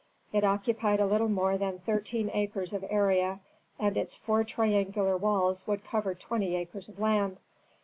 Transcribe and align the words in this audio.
It 0.33 0.43
occupied 0.43 0.99
a 0.99 1.05
little 1.05 1.29
more 1.29 1.59
than 1.59 1.77
thirteen 1.77 2.31
acres 2.33 2.73
of 2.73 2.83
area, 2.89 3.39
and 3.77 3.95
its 3.95 4.15
four 4.15 4.43
triangular 4.43 5.15
walls 5.15 5.67
would 5.67 5.85
cover 5.85 6.15
twenty 6.15 6.55
acres 6.55 6.89
of 6.89 6.99
land. 6.99 7.39